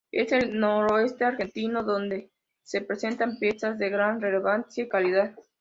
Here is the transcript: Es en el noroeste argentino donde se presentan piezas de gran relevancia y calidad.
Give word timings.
Es 0.11 0.31
en 0.31 0.41
el 0.41 0.59
noroeste 0.59 1.25
argentino 1.25 1.83
donde 1.83 2.31
se 2.63 2.81
presentan 2.81 3.37
piezas 3.37 3.77
de 3.77 3.91
gran 3.91 4.19
relevancia 4.19 4.85
y 4.85 4.89
calidad. 4.89 5.35